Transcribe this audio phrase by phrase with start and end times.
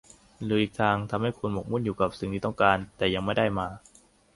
[0.43, 3.67] หรืออีกทางทำให้คุณหมกมุ่นอยู่กับสิ่งที่ต้องการแต่ยังไม่ได้มา